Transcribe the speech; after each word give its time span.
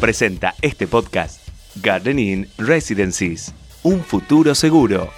Presenta 0.00 0.54
este 0.62 0.86
podcast 0.86 1.48
Gardening 1.82 2.46
Residencies. 2.56 3.52
Un 3.82 4.00
futuro 4.00 4.54
seguro. 4.54 5.10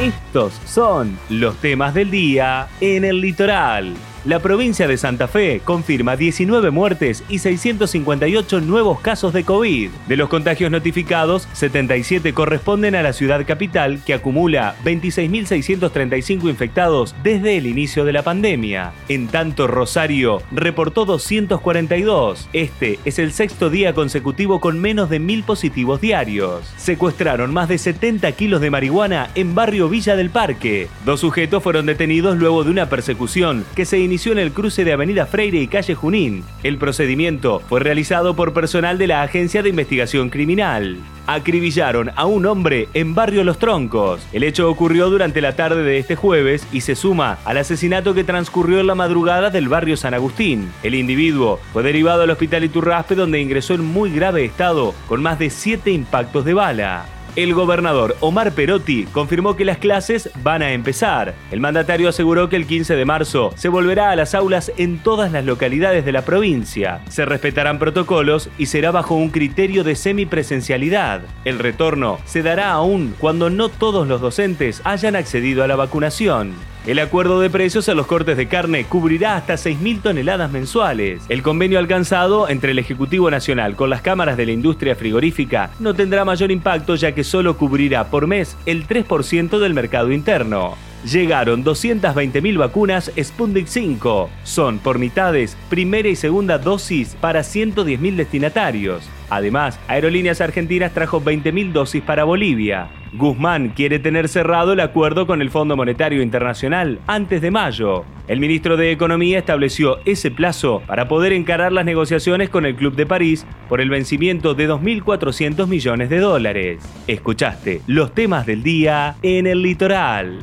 Estos 0.00 0.52
son 0.64 1.18
los 1.28 1.56
temas 1.56 1.92
del 1.92 2.12
día 2.12 2.68
en 2.80 3.04
el 3.04 3.20
litoral. 3.20 3.94
La 4.26 4.40
provincia 4.40 4.88
de 4.88 4.96
Santa 4.96 5.28
Fe 5.28 5.60
confirma 5.62 6.16
19 6.16 6.72
muertes 6.72 7.22
y 7.28 7.38
658 7.38 8.60
nuevos 8.60 8.98
casos 8.98 9.32
de 9.32 9.44
COVID. 9.44 9.88
De 10.08 10.16
los 10.16 10.28
contagios 10.28 10.68
notificados, 10.68 11.46
77 11.52 12.34
corresponden 12.34 12.96
a 12.96 13.02
la 13.02 13.12
ciudad 13.12 13.46
capital, 13.46 14.00
que 14.04 14.14
acumula 14.14 14.74
26.635 14.84 16.50
infectados 16.50 17.14
desde 17.22 17.56
el 17.56 17.68
inicio 17.68 18.04
de 18.04 18.14
la 18.14 18.24
pandemia. 18.24 18.94
En 19.08 19.28
tanto, 19.28 19.68
Rosario 19.68 20.42
reportó 20.50 21.04
242. 21.04 22.48
Este 22.52 22.98
es 23.04 23.20
el 23.20 23.30
sexto 23.30 23.70
día 23.70 23.94
consecutivo 23.94 24.58
con 24.58 24.80
menos 24.80 25.08
de 25.08 25.20
1.000 25.20 25.44
positivos 25.44 26.00
diarios. 26.00 26.64
Secuestraron 26.76 27.54
más 27.54 27.68
de 27.68 27.78
70 27.78 28.32
kilos 28.32 28.60
de 28.60 28.72
marihuana 28.72 29.30
en 29.36 29.54
barrio 29.54 29.88
Villa 29.88 30.16
del 30.16 30.30
Parque. 30.30 30.88
Dos 31.04 31.20
sujetos 31.20 31.62
fueron 31.62 31.86
detenidos 31.86 32.36
luego 32.36 32.64
de 32.64 32.70
una 32.72 32.88
persecución 32.88 33.64
que 33.76 33.84
se 33.84 34.00
inició 34.00 34.15
en 34.24 34.38
el 34.38 34.52
cruce 34.52 34.82
de 34.82 34.94
Avenida 34.94 35.26
Freire 35.26 35.60
y 35.60 35.68
Calle 35.68 35.94
Junín. 35.94 36.42
El 36.62 36.78
procedimiento 36.78 37.60
fue 37.68 37.80
realizado 37.80 38.34
por 38.34 38.54
personal 38.54 38.96
de 38.96 39.06
la 39.06 39.22
Agencia 39.22 39.62
de 39.62 39.68
Investigación 39.68 40.30
Criminal. 40.30 40.96
Acribillaron 41.26 42.10
a 42.16 42.24
un 42.24 42.46
hombre 42.46 42.88
en 42.94 43.14
Barrio 43.14 43.44
Los 43.44 43.58
Troncos. 43.58 44.26
El 44.32 44.42
hecho 44.42 44.70
ocurrió 44.70 45.10
durante 45.10 45.42
la 45.42 45.54
tarde 45.54 45.82
de 45.82 45.98
este 45.98 46.16
jueves 46.16 46.66
y 46.72 46.80
se 46.80 46.94
suma 46.94 47.38
al 47.44 47.58
asesinato 47.58 48.14
que 48.14 48.24
transcurrió 48.24 48.80
en 48.80 48.86
la 48.86 48.94
madrugada 48.94 49.50
del 49.50 49.68
barrio 49.68 49.98
San 49.98 50.14
Agustín. 50.14 50.72
El 50.82 50.94
individuo 50.94 51.60
fue 51.74 51.82
derivado 51.82 52.22
al 52.22 52.30
hospital 52.30 52.64
Iturraspe 52.64 53.14
donde 53.14 53.40
ingresó 53.40 53.74
en 53.74 53.84
muy 53.84 54.10
grave 54.10 54.46
estado 54.46 54.94
con 55.08 55.22
más 55.22 55.38
de 55.38 55.50
siete 55.50 55.90
impactos 55.90 56.44
de 56.46 56.54
bala. 56.54 57.15
El 57.36 57.52
gobernador 57.52 58.16
Omar 58.20 58.52
Perotti 58.52 59.04
confirmó 59.12 59.56
que 59.56 59.66
las 59.66 59.76
clases 59.76 60.30
van 60.42 60.62
a 60.62 60.72
empezar. 60.72 61.34
El 61.50 61.60
mandatario 61.60 62.08
aseguró 62.08 62.48
que 62.48 62.56
el 62.56 62.66
15 62.66 62.96
de 62.96 63.04
marzo 63.04 63.52
se 63.56 63.68
volverá 63.68 64.10
a 64.10 64.16
las 64.16 64.34
aulas 64.34 64.72
en 64.78 65.00
todas 65.00 65.30
las 65.30 65.44
localidades 65.44 66.06
de 66.06 66.12
la 66.12 66.24
provincia. 66.24 67.02
Se 67.10 67.26
respetarán 67.26 67.78
protocolos 67.78 68.48
y 68.56 68.66
será 68.66 68.90
bajo 68.90 69.16
un 69.16 69.28
criterio 69.28 69.84
de 69.84 69.96
semipresencialidad. 69.96 71.20
El 71.44 71.58
retorno 71.58 72.20
se 72.24 72.42
dará 72.42 72.70
aún 72.70 73.14
cuando 73.18 73.50
no 73.50 73.68
todos 73.68 74.08
los 74.08 74.22
docentes 74.22 74.80
hayan 74.84 75.14
accedido 75.14 75.62
a 75.62 75.68
la 75.68 75.76
vacunación. 75.76 76.54
El 76.86 77.00
acuerdo 77.00 77.40
de 77.40 77.50
precios 77.50 77.88
a 77.88 77.94
los 77.94 78.06
cortes 78.06 78.36
de 78.36 78.46
carne 78.46 78.84
cubrirá 78.84 79.34
hasta 79.34 79.54
6.000 79.54 80.02
toneladas 80.02 80.52
mensuales. 80.52 81.24
El 81.28 81.42
convenio 81.42 81.80
alcanzado 81.80 82.48
entre 82.48 82.70
el 82.70 82.78
Ejecutivo 82.78 83.28
Nacional 83.28 83.74
con 83.74 83.90
las 83.90 84.02
cámaras 84.02 84.36
de 84.36 84.46
la 84.46 84.52
industria 84.52 84.94
frigorífica 84.94 85.70
no 85.80 85.94
tendrá 85.94 86.24
mayor 86.24 86.52
impacto 86.52 86.94
ya 86.94 87.10
que 87.10 87.24
solo 87.24 87.56
cubrirá 87.56 88.04
por 88.08 88.28
mes 88.28 88.56
el 88.66 88.86
3% 88.86 89.58
del 89.58 89.74
mercado 89.74 90.12
interno. 90.12 90.76
Llegaron 91.04 91.64
220.000 91.64 92.58
vacunas 92.58 93.12
Sputnik 93.16 93.66
5. 93.66 94.30
Son 94.42 94.78
por 94.78 94.98
mitades 94.98 95.56
primera 95.68 96.08
y 96.08 96.16
segunda 96.16 96.58
dosis 96.58 97.16
para 97.20 97.40
110.000 97.40 98.16
destinatarios. 98.16 99.08
Además, 99.30 99.78
Aerolíneas 99.88 100.40
Argentinas 100.40 100.92
trajo 100.92 101.20
20.000 101.20 101.72
dosis 101.72 102.02
para 102.02 102.24
Bolivia. 102.24 102.88
Guzmán 103.12 103.70
quiere 103.70 103.98
tener 103.98 104.28
cerrado 104.28 104.72
el 104.72 104.80
acuerdo 104.80 105.26
con 105.26 105.40
el 105.40 105.50
Fondo 105.50 105.76
Monetario 105.76 106.22
Internacional 106.22 107.00
antes 107.06 107.40
de 107.40 107.50
mayo. 107.50 108.04
El 108.28 108.40
ministro 108.40 108.76
de 108.76 108.90
Economía 108.90 109.38
estableció 109.38 109.98
ese 110.04 110.30
plazo 110.30 110.82
para 110.86 111.08
poder 111.08 111.32
encarar 111.32 111.72
las 111.72 111.84
negociaciones 111.84 112.50
con 112.50 112.66
el 112.66 112.74
Club 112.74 112.94
de 112.94 113.06
París 113.06 113.46
por 113.68 113.80
el 113.80 113.90
vencimiento 113.90 114.54
de 114.54 114.68
2.400 114.68 115.66
millones 115.66 116.10
de 116.10 116.18
dólares. 116.18 116.82
Escuchaste 117.06 117.80
los 117.86 118.12
temas 118.12 118.46
del 118.46 118.62
día 118.62 119.16
en 119.22 119.46
el 119.46 119.62
litoral. 119.62 120.42